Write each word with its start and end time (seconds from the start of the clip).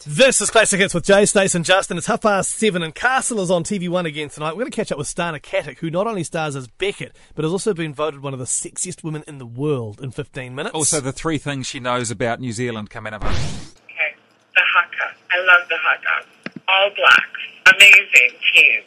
This 0.00 0.40
is 0.40 0.50
Classic 0.50 0.80
Hits 0.80 0.94
with 0.94 1.04
Jase, 1.04 1.30
Stace 1.30 1.54
and 1.54 1.64
Justin. 1.64 1.98
It's 1.98 2.06
half 2.06 2.22
past 2.22 2.50
seven 2.50 2.82
and 2.82 2.94
Castle 2.94 3.40
is 3.40 3.50
on 3.50 3.62
TV1 3.62 4.06
again 4.06 4.30
tonight. 4.30 4.52
We're 4.52 4.62
going 4.62 4.70
to 4.70 4.76
catch 4.76 4.90
up 4.90 4.98
with 4.98 5.06
Stana 5.06 5.40
Katic, 5.40 5.78
who 5.78 5.90
not 5.90 6.06
only 6.06 6.24
stars 6.24 6.56
as 6.56 6.66
Beckett, 6.66 7.14
but 7.34 7.44
has 7.44 7.52
also 7.52 7.72
been 7.74 7.92
voted 7.94 8.20
one 8.20 8.32
of 8.32 8.38
the 8.40 8.46
sexiest 8.46 9.04
women 9.04 9.22
in 9.28 9.38
the 9.38 9.46
world 9.46 10.00
in 10.00 10.10
15 10.10 10.54
minutes. 10.54 10.74
Also, 10.74 11.00
the 11.00 11.12
three 11.12 11.38
things 11.38 11.66
she 11.66 11.78
knows 11.78 12.10
about 12.10 12.40
New 12.40 12.52
Zealand 12.52 12.90
coming 12.90 13.12
up. 13.12 13.22
Okay, 13.22 13.30
the 14.56 14.62
haka. 14.74 15.14
I 15.30 15.38
love 15.44 15.68
the 15.68 15.76
haka. 15.76 16.26
All 16.66 16.90
blacks. 16.96 17.76
Amazing 17.76 18.38
team. 18.54 18.82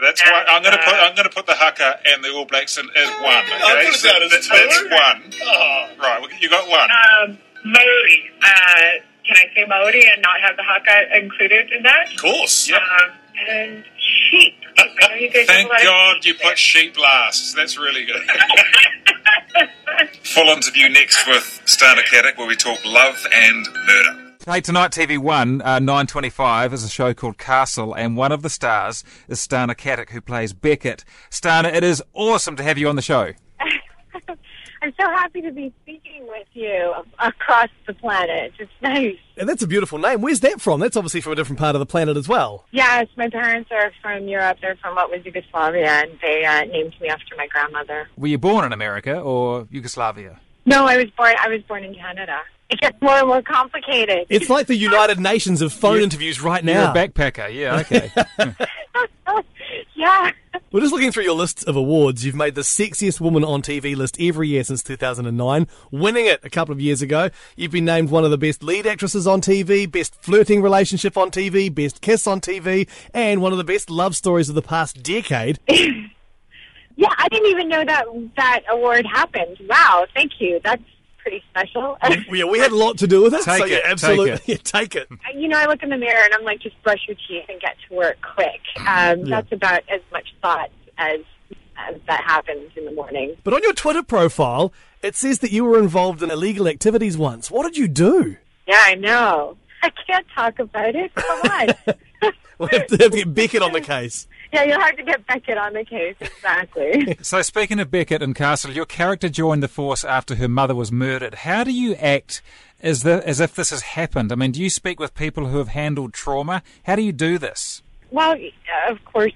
That's 0.00 0.22
why 0.22 0.44
I'm 0.46 0.62
going 0.62 0.76
to 0.76 0.82
put 0.84 0.94
I'm 0.94 1.14
going 1.14 1.28
to 1.28 1.34
put 1.34 1.46
the 1.46 1.54
haka 1.54 1.98
and 2.06 2.22
the 2.22 2.30
All 2.32 2.44
Blacks 2.44 2.76
in 2.76 2.88
as 2.96 3.08
one. 3.08 3.20
Okay, 3.22 3.60
I'll 3.62 3.76
put 3.76 3.86
it 3.86 3.94
so 3.94 4.08
down 4.10 4.22
as 4.22 4.30
that's, 4.30 4.48
that's 4.48 4.82
one. 4.82 5.32
Oh. 5.44 5.88
Right, 5.98 6.20
well, 6.20 6.30
you 6.40 6.48
got 6.50 6.68
one. 6.68 6.88
Um, 6.90 7.38
Maori. 7.64 8.30
Uh, 8.42 9.04
can 9.42 9.50
I 9.50 9.54
say 9.54 9.64
Maori 9.68 10.08
and 10.08 10.22
not 10.22 10.40
have 10.40 10.56
the 10.56 10.62
haka 10.62 11.18
included 11.18 11.72
in 11.72 11.82
that? 11.82 12.12
Of 12.12 12.20
course. 12.20 12.68
Yep. 12.68 12.80
Um, 12.80 13.10
and 13.48 13.84
sheep. 13.98 14.54
I 14.78 15.08
know 15.08 15.14
you 15.14 15.30
guys 15.30 15.40
have 15.40 15.46
Thank 15.48 15.68
a 15.68 15.72
lot 15.72 15.80
of 15.80 15.86
God 15.86 16.24
you 16.24 16.34
put 16.34 16.58
sheep 16.58 16.98
last. 16.98 17.56
That's 17.56 17.78
really 17.78 18.04
good. 18.04 18.22
Full 20.22 20.48
interview 20.48 20.88
next 20.88 21.26
with 21.26 21.60
Stana 21.66 22.02
Katic, 22.02 22.38
where 22.38 22.46
we 22.46 22.56
talk 22.56 22.84
love 22.84 23.26
and 23.32 23.66
murder. 23.86 24.18
Hey, 24.44 24.60
tonight 24.60 24.90
TV1, 24.90 25.62
uh, 25.64 25.78
9.25 25.78 26.72
is 26.72 26.82
a 26.82 26.88
show 26.88 27.14
called 27.14 27.38
Castle, 27.38 27.94
and 27.94 28.16
one 28.16 28.32
of 28.32 28.42
the 28.42 28.50
stars 28.50 29.04
is 29.28 29.38
Stana 29.38 29.76
Katic, 29.76 30.10
who 30.10 30.20
plays 30.20 30.52
Beckett. 30.52 31.04
Stana, 31.30 31.72
it 31.72 31.84
is 31.84 32.02
awesome 32.12 32.56
to 32.56 32.64
have 32.64 32.76
you 32.76 32.88
on 32.88 32.96
the 32.96 33.02
show. 33.02 33.34
I'm 34.82 34.92
so 34.98 35.08
happy 35.10 35.40
to 35.42 35.50
be 35.52 35.72
speaking 35.82 36.26
with 36.26 36.46
you 36.52 36.92
across 37.18 37.68
the 37.86 37.94
planet. 37.94 38.52
It's 38.58 38.70
nice. 38.82 39.16
and 39.36 39.48
that's 39.48 39.62
a 39.62 39.66
beautiful 39.66 39.98
name. 39.98 40.20
Where's 40.20 40.40
that 40.40 40.60
from? 40.60 40.80
That's 40.80 40.96
obviously 40.96 41.20
from 41.20 41.32
a 41.32 41.36
different 41.36 41.58
part 41.58 41.74
of 41.76 41.80
the 41.80 41.86
planet 41.86 42.16
as 42.16 42.28
well. 42.28 42.64
Yes, 42.72 43.06
my 43.16 43.28
parents 43.28 43.70
are 43.72 43.92
from 44.02 44.26
Europe. 44.28 44.58
They're 44.60 44.76
from 44.76 44.96
what 44.96 45.10
was 45.10 45.24
Yugoslavia, 45.24 45.86
and 45.88 46.18
they 46.20 46.44
uh, 46.44 46.64
named 46.64 46.94
me 47.00 47.08
after 47.08 47.36
my 47.36 47.46
grandmother. 47.46 48.08
Were 48.16 48.26
you 48.28 48.38
born 48.38 48.64
in 48.64 48.72
America 48.72 49.18
or 49.20 49.68
Yugoslavia? 49.70 50.40
No, 50.66 50.86
I 50.86 50.96
was 50.96 51.06
born. 51.16 51.34
I 51.40 51.48
was 51.48 51.62
born 51.62 51.84
in 51.84 51.94
Canada. 51.94 52.38
It 52.70 52.80
gets 52.80 53.00
more 53.02 53.16
and 53.16 53.28
more 53.28 53.42
complicated. 53.42 54.26
It's 54.30 54.48
like 54.48 54.66
the 54.66 54.74
United 54.76 55.20
Nations 55.20 55.60
of 55.60 55.72
phone 55.72 55.98
You- 55.98 56.04
interviews 56.04 56.40
right 56.42 56.64
You're 56.64 56.74
now. 56.74 56.92
a 56.92 56.94
backpacker, 56.94 57.52
yeah, 57.54 57.78
okay. 57.80 58.10
yeah. 59.94 60.30
We're 60.72 60.80
just 60.80 60.94
looking 60.94 61.12
through 61.12 61.24
your 61.24 61.34
lists 61.34 61.62
of 61.64 61.76
awards. 61.76 62.24
You've 62.24 62.34
made 62.34 62.54
the 62.54 62.62
sexiest 62.62 63.20
woman 63.20 63.44
on 63.44 63.60
TV 63.60 63.94
list 63.94 64.16
every 64.18 64.48
year 64.48 64.64
since 64.64 64.82
2009, 64.82 65.66
winning 65.90 66.24
it 66.24 66.40
a 66.42 66.48
couple 66.48 66.72
of 66.72 66.80
years 66.80 67.02
ago. 67.02 67.28
You've 67.56 67.72
been 67.72 67.84
named 67.84 68.08
one 68.08 68.24
of 68.24 68.30
the 68.30 68.38
best 68.38 68.62
lead 68.62 68.86
actresses 68.86 69.26
on 69.26 69.42
TV, 69.42 69.90
best 69.90 70.14
flirting 70.14 70.62
relationship 70.62 71.18
on 71.18 71.30
TV, 71.30 71.72
best 71.72 72.00
kiss 72.00 72.26
on 72.26 72.40
TV, 72.40 72.88
and 73.12 73.42
one 73.42 73.52
of 73.52 73.58
the 73.58 73.64
best 73.64 73.90
love 73.90 74.16
stories 74.16 74.48
of 74.48 74.54
the 74.54 74.62
past 74.62 75.02
decade. 75.02 75.58
Yeah, 76.94 77.08
I 77.16 77.26
didn't 77.28 77.48
even 77.50 77.68
know 77.70 77.82
that 77.86 78.04
that 78.36 78.60
award 78.68 79.06
happened. 79.06 79.56
Wow, 79.66 80.06
thank 80.14 80.32
you. 80.38 80.60
That's 80.62 80.82
pretty 81.22 81.42
special. 81.50 81.96
yeah, 82.30 82.44
we 82.44 82.58
had 82.58 82.72
a 82.72 82.76
lot 82.76 82.98
to 82.98 83.06
do 83.06 83.22
with 83.22 83.34
it. 83.34 83.42
Take 83.42 83.58
so 83.58 83.64
it, 83.64 83.70
yeah, 83.70 83.76
take 83.76 83.86
absolutely. 83.86 84.30
it. 84.32 84.42
Yeah, 84.46 84.56
take 84.62 84.96
it. 84.96 85.08
you 85.34 85.48
know, 85.48 85.58
I 85.58 85.66
look 85.66 85.82
in 85.82 85.88
the 85.88 85.96
mirror 85.96 86.22
and 86.24 86.34
I'm 86.34 86.44
like, 86.44 86.60
just 86.60 86.80
brush 86.82 87.00
your 87.06 87.16
teeth 87.28 87.44
and 87.48 87.60
get 87.60 87.76
to 87.88 87.94
work 87.94 88.18
quick. 88.34 88.60
Um, 88.84 89.24
That's 89.24 89.50
about 89.52 89.82
as 89.88 90.00
much 90.12 90.21
thought 90.42 90.70
as, 90.98 91.20
as 91.76 91.96
that 92.06 92.22
happens 92.24 92.70
in 92.76 92.84
the 92.84 92.92
morning. 92.92 93.36
But 93.44 93.54
on 93.54 93.62
your 93.62 93.72
Twitter 93.72 94.02
profile, 94.02 94.72
it 95.00 95.16
says 95.16 95.38
that 95.38 95.52
you 95.52 95.64
were 95.64 95.78
involved 95.78 96.22
in 96.22 96.30
illegal 96.30 96.68
activities 96.68 97.16
once. 97.16 97.50
What 97.50 97.62
did 97.64 97.78
you 97.78 97.88
do? 97.88 98.36
Yeah, 98.66 98.82
I 98.84 98.94
know. 98.94 99.56
I 99.82 99.90
can't 100.06 100.26
talk 100.34 100.58
about 100.58 100.94
it. 100.94 101.14
Come 101.14 101.40
on. 101.50 101.68
We'll 102.58 102.68
have 102.68 102.86
to, 102.88 102.96
have 102.98 103.10
to 103.10 103.16
get 103.16 103.34
Beckett 103.34 103.62
on 103.62 103.72
the 103.72 103.80
case. 103.80 104.28
yeah, 104.52 104.62
you'll 104.62 104.80
have 104.80 104.96
to 104.96 105.02
get 105.02 105.26
Beckett 105.26 105.58
on 105.58 105.72
the 105.72 105.84
case. 105.84 106.14
Exactly. 106.20 107.16
so, 107.22 107.42
speaking 107.42 107.80
of 107.80 107.90
Beckett 107.90 108.22
and 108.22 108.36
Castle, 108.36 108.70
your 108.70 108.86
character 108.86 109.28
joined 109.28 109.64
the 109.64 109.68
force 109.68 110.04
after 110.04 110.36
her 110.36 110.46
mother 110.46 110.74
was 110.74 110.92
murdered. 110.92 111.34
How 111.34 111.64
do 111.64 111.72
you 111.72 111.96
act 111.96 112.40
as, 112.80 113.02
the, 113.02 113.26
as 113.26 113.40
if 113.40 113.56
this 113.56 113.70
has 113.70 113.82
happened? 113.82 114.30
I 114.30 114.36
mean, 114.36 114.52
do 114.52 114.62
you 114.62 114.70
speak 114.70 115.00
with 115.00 115.12
people 115.14 115.46
who 115.46 115.58
have 115.58 115.68
handled 115.68 116.12
trauma? 116.12 116.62
How 116.84 116.94
do 116.94 117.02
you 117.02 117.10
do 117.10 117.36
this? 117.36 117.82
well, 118.12 118.36
of 118.88 119.04
course, 119.06 119.32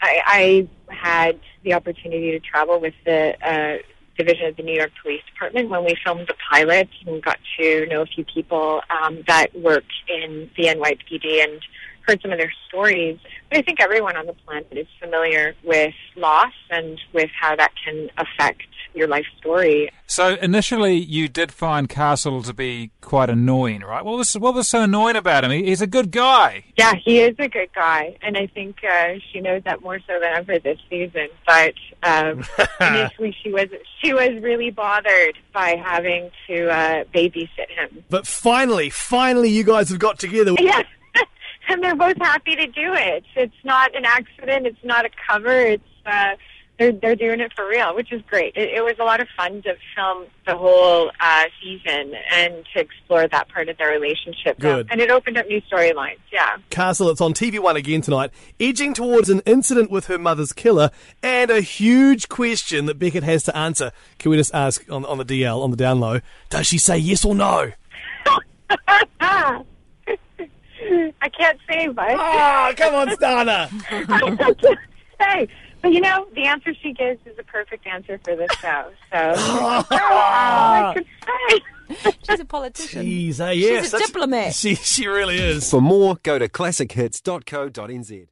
I, 0.00 0.68
I 0.88 0.94
had 0.94 1.40
the 1.64 1.74
opportunity 1.74 2.32
to 2.32 2.40
travel 2.40 2.80
with 2.80 2.94
the 3.04 3.36
uh, 3.42 3.78
division 4.16 4.46
of 4.46 4.56
the 4.56 4.62
New 4.62 4.74
York 4.74 4.92
Police 5.02 5.22
Department 5.32 5.68
when 5.68 5.84
we 5.84 5.96
filmed 6.04 6.26
the 6.28 6.34
pilot 6.50 6.88
and 7.06 7.22
got 7.22 7.38
to 7.58 7.86
know 7.86 8.02
a 8.02 8.06
few 8.06 8.24
people 8.24 8.82
um, 8.90 9.22
that 9.26 9.54
work 9.54 9.84
in 10.08 10.50
the 10.56 10.64
NYPD 10.64 11.44
and 11.44 11.60
heard 12.06 12.20
some 12.22 12.32
of 12.32 12.38
their 12.38 12.52
stories. 12.68 13.18
But 13.50 13.58
I 13.58 13.62
think 13.62 13.80
everyone 13.80 14.16
on 14.16 14.26
the 14.26 14.32
planet 14.32 14.68
is 14.72 14.86
familiar 15.00 15.54
with 15.64 15.94
loss 16.16 16.52
and 16.70 17.00
with 17.12 17.30
how 17.38 17.56
that 17.56 17.72
can 17.84 18.10
affect 18.16 18.62
your 18.96 19.06
life 19.06 19.26
story. 19.38 19.90
So, 20.06 20.34
initially, 20.36 20.94
you 20.94 21.28
did 21.28 21.52
find 21.52 21.88
Castle 21.88 22.42
to 22.42 22.54
be 22.54 22.90
quite 23.00 23.28
annoying, 23.28 23.82
right? 23.82 24.04
What 24.04 24.16
was, 24.16 24.34
what 24.38 24.54
was 24.54 24.68
so 24.68 24.82
annoying 24.82 25.16
about 25.16 25.44
him? 25.44 25.50
He's 25.50 25.82
a 25.82 25.86
good 25.86 26.10
guy. 26.10 26.64
Yeah, 26.78 26.94
he 26.94 27.20
is 27.20 27.36
a 27.38 27.48
good 27.48 27.68
guy, 27.74 28.16
and 28.22 28.36
I 28.36 28.46
think 28.46 28.78
uh, 28.84 29.14
she 29.30 29.40
knows 29.40 29.62
that 29.64 29.82
more 29.82 29.98
so 30.00 30.18
than 30.20 30.32
ever 30.34 30.58
this 30.58 30.78
season. 30.88 31.28
But 31.46 31.74
um, 32.02 32.44
initially, 32.80 33.36
she 33.42 33.52
was 33.52 33.66
she 34.02 34.14
was 34.14 34.30
really 34.42 34.70
bothered 34.70 35.36
by 35.52 35.76
having 35.84 36.30
to 36.46 36.70
uh, 36.70 37.04
babysit 37.14 37.70
him. 37.76 38.04
But 38.08 38.26
finally, 38.26 38.90
finally, 38.90 39.50
you 39.50 39.64
guys 39.64 39.90
have 39.90 39.98
got 39.98 40.18
together. 40.18 40.54
Yeah, 40.58 40.82
and 41.68 41.82
they're 41.82 41.96
both 41.96 42.16
happy 42.18 42.56
to 42.56 42.66
do 42.66 42.94
it. 42.94 43.24
It's 43.34 43.64
not 43.64 43.94
an 43.96 44.04
accident. 44.04 44.66
It's 44.66 44.84
not 44.84 45.04
a 45.04 45.10
cover. 45.28 45.50
It's 45.50 45.82
uh, 46.04 46.36
they're 46.78 46.92
they're 46.92 47.16
doing 47.16 47.40
it 47.40 47.52
for 47.54 47.66
real, 47.66 47.94
which 47.94 48.12
is 48.12 48.22
great. 48.28 48.54
It, 48.56 48.68
it 48.74 48.84
was 48.84 48.94
a 48.98 49.04
lot 49.04 49.20
of 49.20 49.28
fun 49.36 49.62
to 49.62 49.76
film 49.94 50.26
the 50.46 50.56
whole 50.56 51.10
uh, 51.20 51.44
season 51.62 52.12
and 52.30 52.64
to 52.74 52.80
explore 52.80 53.26
that 53.28 53.48
part 53.48 53.68
of 53.68 53.78
their 53.78 53.88
relationship. 53.88 54.58
Good. 54.58 54.88
and 54.90 55.00
it 55.00 55.10
opened 55.10 55.38
up 55.38 55.46
new 55.46 55.60
storylines. 55.62 56.18
Yeah. 56.32 56.56
Castle, 56.70 57.08
it's 57.10 57.20
on 57.20 57.32
TV1 57.34 57.76
again 57.76 58.02
tonight, 58.02 58.30
edging 58.60 58.94
towards 58.94 59.30
an 59.30 59.40
incident 59.46 59.90
with 59.90 60.06
her 60.06 60.18
mother's 60.18 60.52
killer 60.52 60.90
and 61.22 61.50
a 61.50 61.60
huge 61.60 62.28
question 62.28 62.86
that 62.86 62.98
Beckett 62.98 63.24
has 63.24 63.42
to 63.44 63.56
answer. 63.56 63.92
Can 64.18 64.30
we 64.30 64.36
just 64.36 64.54
ask 64.54 64.84
on, 64.90 65.04
on 65.06 65.18
the 65.18 65.24
DL, 65.24 65.62
on 65.62 65.70
the 65.70 65.76
down 65.76 66.00
low, 66.00 66.20
does 66.50 66.66
she 66.66 66.78
say 66.78 66.98
yes 66.98 67.24
or 67.24 67.34
no? 67.34 67.72
I 69.28 69.64
can't 71.28 71.58
say, 71.68 71.88
but 71.88 72.10
Oh, 72.10 72.72
come 72.76 72.94
on, 72.94 73.08
Stana! 73.16 73.68
I 73.90 74.36
can't 74.36 74.78
say. 75.20 75.48
But 75.82 75.92
you 75.92 76.00
know, 76.00 76.26
the 76.34 76.44
answer 76.46 76.74
she 76.74 76.92
gives 76.92 77.20
is 77.26 77.36
the 77.36 77.44
perfect 77.44 77.86
answer 77.86 78.18
for 78.24 78.34
this 78.34 78.50
show. 78.60 78.86
So 79.12 79.18
that's 79.32 79.40
all 79.90 79.90
I 79.90 80.94
could 80.96 81.06
say. 81.26 81.60
She's 82.28 82.40
a 82.40 82.44
politician. 82.44 83.06
Jeez, 83.06 83.38
eh, 83.40 83.52
yes. 83.52 83.84
She's 83.84 83.94
a 83.94 83.98
diplomat. 83.98 84.54
She, 84.56 84.74
she 84.74 85.06
really 85.06 85.36
is. 85.36 85.70
For 85.70 85.80
more, 85.80 86.16
go 86.22 86.38
to 86.38 86.48
classichits.co.nz. 86.48 88.24